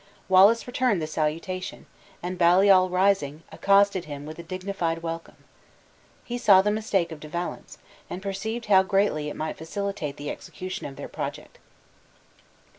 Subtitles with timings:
[0.27, 1.85] Wallace returned the salutation,
[2.23, 5.35] and Baliol rising, accosted him with a dignified welcome.
[6.23, 7.77] He saw the mistake of De Valence,
[8.09, 11.59] and perceived how greatly it might facilitate the execution of their project.